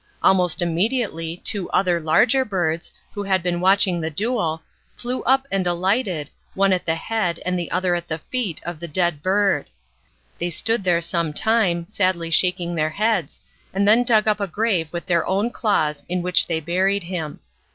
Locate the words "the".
4.01-4.09, 6.87-6.95, 7.59-7.69, 8.07-8.17, 8.79-8.87